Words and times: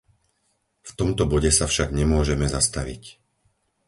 V 0.81 0.91
tomto 0.99 1.23
bode 1.33 1.51
sa 1.57 1.65
však 1.71 1.89
nemôžeme 1.99 2.45
zastaviť. 2.55 3.03